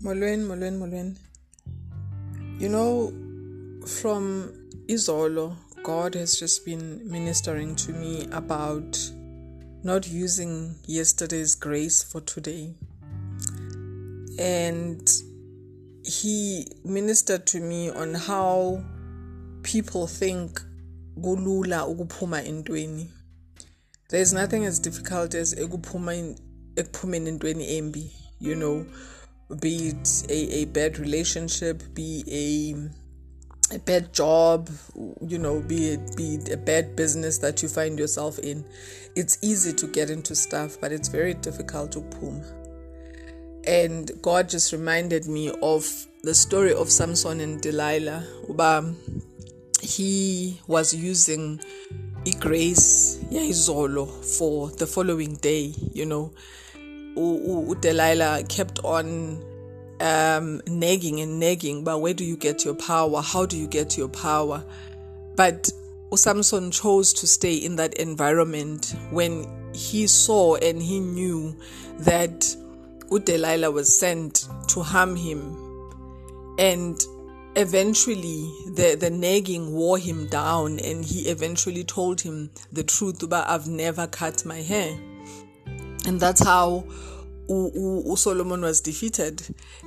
Molweni, 0.00 0.44
molweni, 0.44 0.78
molweni. 0.78 1.16
You 2.60 2.68
know, 2.68 3.12
from 3.84 4.52
Izolo, 4.86 5.56
God 5.82 6.14
has 6.14 6.38
just 6.38 6.64
been 6.64 7.00
ministering 7.10 7.74
to 7.74 7.92
me 7.92 8.28
about 8.30 8.96
not 9.82 10.06
using 10.06 10.76
yesterday's 10.86 11.56
grace 11.56 12.04
for 12.04 12.20
today. 12.20 12.74
And 14.38 15.10
he 16.04 16.68
ministered 16.84 17.44
to 17.46 17.60
me 17.60 17.90
on 17.90 18.14
how 18.14 18.84
people 19.64 20.06
think 20.06 20.60
kulula 21.20 21.88
ukuphuma 21.88 22.46
entweni. 22.46 23.08
There's 24.10 24.32
nothing 24.32 24.64
as 24.64 24.78
difficult 24.78 25.34
as 25.34 25.54
ekuphumeni 25.56 26.38
entweni 26.76 27.78
embi, 27.80 28.12
you 28.38 28.54
know 28.54 28.86
be 29.60 29.88
it 29.88 30.24
a, 30.28 30.62
a 30.62 30.64
bad 30.66 30.98
relationship, 30.98 31.82
be 31.94 32.24
a 32.28 33.74
a 33.74 33.78
bad 33.80 34.14
job, 34.14 34.70
you 35.20 35.38
know, 35.38 35.60
be 35.60 35.90
it 35.90 36.16
be 36.16 36.36
it 36.36 36.48
a 36.50 36.56
bad 36.56 36.96
business 36.96 37.38
that 37.38 37.62
you 37.62 37.68
find 37.68 37.98
yourself 37.98 38.38
in. 38.38 38.64
It's 39.14 39.38
easy 39.42 39.72
to 39.74 39.86
get 39.86 40.10
into 40.10 40.34
stuff, 40.34 40.78
but 40.80 40.92
it's 40.92 41.08
very 41.08 41.34
difficult 41.34 41.92
to 41.92 42.00
pull. 42.00 42.42
And 43.66 44.10
God 44.22 44.48
just 44.48 44.72
reminded 44.72 45.26
me 45.26 45.50
of 45.62 45.86
the 46.22 46.34
story 46.34 46.72
of 46.72 46.90
Samson 46.90 47.40
and 47.40 47.60
Delilah. 47.60 48.26
Uba 48.48 48.94
he 49.80 50.60
was 50.66 50.92
using 50.92 51.60
grace 52.40 53.18
yayizolo 53.30 54.06
for 54.36 54.70
the 54.72 54.86
following 54.86 55.36
day, 55.36 55.72
you 55.94 56.04
know 56.04 56.32
Delilah 57.80 58.44
kept 58.48 58.78
on 58.84 59.42
um, 60.00 60.60
nagging 60.66 61.20
and 61.20 61.40
nagging, 61.40 61.84
but 61.84 62.00
where 62.00 62.14
do 62.14 62.24
you 62.24 62.36
get 62.36 62.64
your 62.64 62.74
power? 62.74 63.20
How 63.22 63.46
do 63.46 63.56
you 63.56 63.66
get 63.66 63.96
your 63.96 64.08
power? 64.08 64.64
But 65.36 65.70
Samson 66.14 66.70
chose 66.70 67.12
to 67.14 67.26
stay 67.26 67.54
in 67.54 67.76
that 67.76 67.94
environment 67.94 68.94
when 69.10 69.46
he 69.74 70.06
saw 70.06 70.56
and 70.56 70.80
he 70.80 71.00
knew 71.00 71.56
that 72.00 72.56
Delilah 73.24 73.70
was 73.70 73.98
sent 73.98 74.48
to 74.68 74.82
harm 74.82 75.16
him. 75.16 75.56
And 76.58 77.00
eventually 77.56 78.50
the, 78.74 78.96
the 78.98 79.10
nagging 79.10 79.72
wore 79.72 79.98
him 79.98 80.26
down 80.28 80.78
and 80.78 81.04
he 81.04 81.28
eventually 81.28 81.82
told 81.82 82.20
him 82.20 82.50
the 82.72 82.84
truth 82.84 83.28
but 83.28 83.48
I've 83.48 83.66
never 83.66 84.06
cut 84.06 84.44
my 84.44 84.62
hair 84.62 84.96
and 86.08 86.18
that's 86.18 86.42
how 86.42 86.84
Solomon 88.16 88.62
was 88.62 88.80
defeated. 88.80 89.42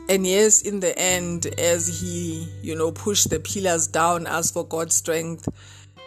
And 0.07 0.25
yes, 0.25 0.61
in 0.61 0.79
the 0.79 0.97
end, 0.97 1.47
as 1.59 1.99
he, 1.99 2.47
you 2.61 2.75
know, 2.75 2.91
pushed 2.91 3.31
the 3.31 3.39
pillars 3.39 3.87
down, 3.87 4.27
asked 4.27 4.53
for 4.53 4.63
God's 4.63 4.95
strength, 4.95 5.49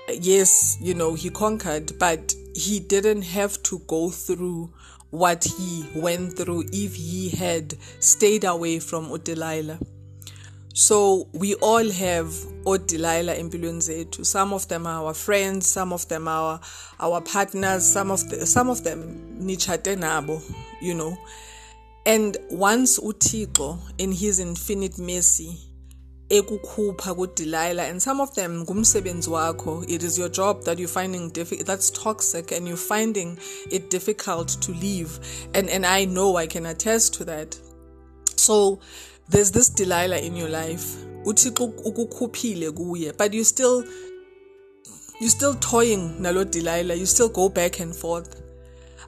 yes, 0.08 0.78
you 0.80 0.94
know, 0.94 1.14
he 1.14 1.30
conquered, 1.30 1.98
but 1.98 2.32
he 2.54 2.78
didn't 2.78 3.22
have 3.22 3.60
to 3.64 3.80
go 3.88 4.08
through 4.10 4.72
what 5.10 5.44
he 5.44 5.84
went 5.96 6.36
through 6.36 6.64
if 6.72 6.94
he 6.94 7.30
had 7.30 7.74
stayed 7.98 8.44
away 8.44 8.78
from 8.78 9.16
Delilah. 9.18 9.78
So 10.76 11.28
we 11.32 11.54
all 11.54 11.88
have 11.88 12.34
Delilah 12.64 13.36
empilweni 13.36 13.80
zethu. 13.80 14.26
Some 14.26 14.52
of 14.52 14.66
them 14.66 14.88
are 14.88 15.04
our 15.04 15.14
friends, 15.14 15.68
some 15.68 15.92
of 15.92 16.08
them 16.08 16.26
are 16.26 16.60
our 16.98 17.20
partners, 17.20 17.86
some 17.86 18.10
of 18.10 18.28
the, 18.28 18.44
some 18.44 18.68
of 18.68 18.82
them 18.82 19.38
nichate 19.40 19.96
nabo, 19.96 20.42
you 20.82 20.94
know. 20.94 21.16
And 22.04 22.36
once 22.50 22.98
uThixo 22.98 23.78
in 23.98 24.10
his 24.10 24.40
infinite 24.40 24.98
mercy 24.98 25.56
ekukhupha 26.28 27.14
kuDelilah 27.14 27.88
and 27.88 28.02
some 28.02 28.20
of 28.20 28.34
them 28.34 28.66
ngumsebenzi 28.66 29.28
wakho 29.28 29.84
it 29.88 30.02
is 30.02 30.18
your 30.18 30.28
job 30.28 30.64
that 30.64 30.78
you're 30.80 30.88
finding 30.88 31.30
difficult 31.30 31.66
that's 31.66 31.90
toxic 31.90 32.50
and 32.50 32.66
you're 32.66 32.76
finding 32.76 33.38
it 33.70 33.90
difficult 33.90 34.48
to 34.48 34.72
leave 34.72 35.20
and 35.54 35.68
and 35.68 35.84
I 35.86 36.06
know 36.06 36.36
I 36.36 36.46
can 36.46 36.66
attest 36.66 37.14
to 37.14 37.24
that 37.26 37.56
so 38.36 38.80
there's 39.28 39.50
this 39.50 39.70
Delilah 39.70 40.18
in 40.18 40.36
your 40.36 40.48
life 40.48 41.04
uthixo 41.24 41.64
ukukhuphile 41.64 42.70
kuye 42.70 43.12
but 43.16 43.32
you 43.32 43.44
still 43.44 43.84
you 45.20 45.28
still 45.28 45.54
toying 45.54 46.20
nalo 46.20 46.44
Delilah 46.44 46.94
you 46.94 47.06
still 47.06 47.28
go 47.28 47.48
back 47.48 47.80
and 47.80 47.94
forth. 47.94 48.42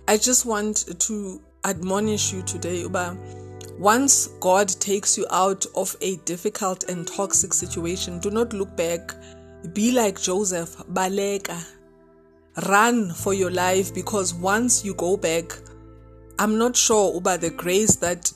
I 0.08 0.16
just 0.16 0.46
want 0.46 0.98
to 1.00 1.40
admonish 1.64 2.32
you 2.32 2.42
today 2.42 2.82
uba 2.82 3.16
once 3.78 4.28
god 4.40 4.68
takes 4.68 5.18
you 5.18 5.26
out 5.30 5.66
of 5.74 5.94
a 6.00 6.16
difficult 6.24 6.84
and 6.88 7.06
toxic 7.06 7.52
situation 7.52 8.18
do 8.20 8.30
not 8.30 8.52
look 8.52 8.74
back. 8.76 9.14
Be 9.74 9.90
like 9.90 10.20
joseph 10.20 10.76
baleka. 10.92 11.62
Run 12.68 13.10
for 13.12 13.34
your 13.34 13.50
life 13.50 13.92
because 13.92 14.32
once 14.32 14.82
you 14.84 14.94
go 14.94 15.16
back 15.18 15.52
i'm 16.38 16.56
not 16.56 16.74
sure 16.76 17.16
about 17.16 17.40
the 17.42 17.50
grace 17.50 17.96
that 17.96 18.32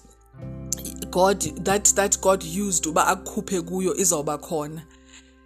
God 1.10 1.40
that 1.64 1.84
that 1.96 2.20
God 2.20 2.42
used 2.42 2.86
uba 2.86 3.06
akukhuphe 3.06 3.62
kuyo 3.62 3.94
izawuba 3.94 4.38
khona. 4.38 4.82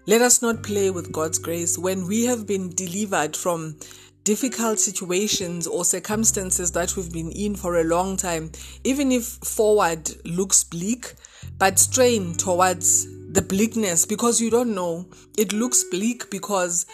Let 0.07 0.23
us 0.23 0.43
not 0.43 0.63
play 0.63 0.91
with 0.91 1.13
God's 1.13 1.39
grace. 1.39 1.79
When 1.79 2.07
we 2.07 2.27
have 2.27 2.47
been 2.47 2.71
delivered 2.75 3.37
from 3.37 3.77
difficult 4.25 4.79
situations 4.79 5.67
or 5.67 5.85
circumstances 5.85 6.73
that 6.73 6.97
we've 6.97 7.13
been 7.13 7.31
in 7.33 7.55
for 7.55 7.77
a 7.77 7.85
long 7.85 8.17
time 8.17 8.51
even 8.83 9.13
if 9.13 9.25
forward 9.25 10.11
looks 10.25 10.65
bleak 10.65 11.13
but 11.59 11.79
strain 11.79 12.35
towards 12.35 13.07
the 13.35 13.43
bleakness 13.43 14.07
because 14.07 14.41
you 14.41 14.49
don't 14.49 14.75
know. 14.75 15.07
It 15.37 15.53
looks 15.53 15.85
bleak 15.91 16.31
because 16.31 16.87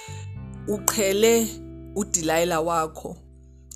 uqhele 0.66 1.46
uDelilah 1.94 2.64
wakho. 2.64 3.18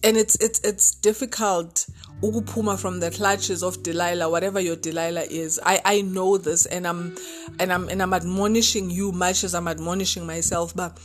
And 0.03 0.16
it's 0.16 0.37
it's 0.37 0.61
it's 0.61 0.94
difficult 0.94 1.84
ukupuma 2.25 2.79
from 2.79 3.01
the 3.01 3.11
clutches 3.11 3.62
of 3.62 3.83
Delilah, 3.83 4.31
whatever 4.31 4.61
your 4.61 4.77
Delilah 4.77 5.23
is. 5.23 5.61
I, 5.65 5.81
I 5.85 6.01
know 6.01 6.39
this 6.39 6.67
and 6.67 6.87
I'm 6.87 7.17
and 7.59 7.73
I'm 7.73 7.89
and 7.89 8.03
I'm 8.03 8.15
admonishing 8.15 8.91
you 8.91 9.12
much 9.12 9.45
as 9.45 9.55
I'm 9.55 9.69
admonishing 9.69 10.27
myself, 10.27 10.75
but 10.75 10.99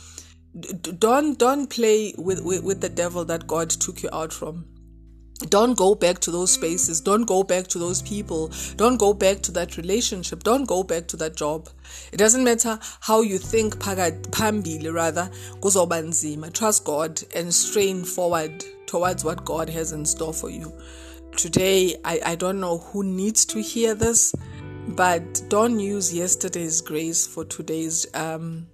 don't 0.98 1.38
don't 1.38 1.68
play 1.68 2.14
with, 2.18 2.42
with, 2.42 2.64
with 2.64 2.80
the 2.80 2.88
devil 2.88 3.24
that 3.26 3.46
God 3.46 3.70
took 3.70 4.02
you 4.02 4.08
out 4.12 4.32
from. 4.32 4.64
Don't 5.48 5.74
go 5.74 5.94
back 5.94 6.18
to 6.20 6.30
those 6.30 6.52
spaces. 6.52 7.00
Don't 7.00 7.24
go 7.24 7.42
back 7.42 7.66
to 7.68 7.78
those 7.78 8.02
people. 8.02 8.52
Don't 8.76 8.98
go 8.98 9.14
back 9.14 9.40
to 9.42 9.52
that 9.52 9.78
relationship. 9.78 10.42
Don't 10.42 10.64
go 10.64 10.82
back 10.82 11.06
to 11.08 11.16
that 11.16 11.34
job. 11.34 11.70
It 12.12 12.18
doesn't 12.18 12.44
matter 12.44 12.78
how 13.00 13.22
you 13.22 13.38
think 13.38 13.76
pambili 13.76 14.92
rather 14.92 15.30
kuzoba 15.60 16.52
Trust 16.52 16.84
God 16.84 17.22
and 17.34 17.54
strain 17.54 18.04
forward 18.04 18.62
towards 18.86 19.24
what 19.24 19.44
God 19.46 19.70
has 19.70 19.92
in 19.92 20.04
store 20.04 20.34
for 20.34 20.50
you 20.50 20.72
today 21.36 21.96
I, 22.04 22.20
I 22.24 22.34
don't 22.34 22.60
know 22.60 22.78
who 22.78 23.02
needs 23.04 23.44
to 23.46 23.60
hear 23.60 23.94
this 23.94 24.34
but 24.88 25.42
don't 25.48 25.78
use 25.78 26.12
yesterday's 26.12 26.80
grace 26.80 27.26
for 27.26 27.44
today's 27.44 28.06
um 28.14 28.66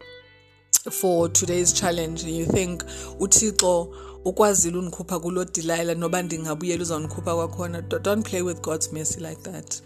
for 0.91 1.29
today's 1.29 1.73
challenge. 1.73 2.23
And 2.23 2.33
you 2.33 2.47
think 2.47 2.85
uthixo 3.19 3.95
ukwazile 4.25 4.79
undikhupha 4.79 5.21
kulo 5.21 5.45
Delilah 5.45 5.97
noba 5.97 6.23
ndingabuyela 6.23 6.83
uzawundikhupha 6.83 7.35
kwakhona. 7.35 7.83
Don't 7.83 8.29
play 8.29 8.43
with 8.43 8.63
God's 8.63 8.93
mercy 8.93 9.21
like 9.21 9.43
that. 9.43 9.81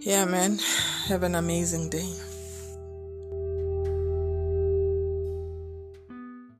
Yeah 0.00 0.26
man. 0.26 0.58
Have 1.08 1.22
an 1.26 1.34
amazing 1.34 1.90
day 1.90 2.29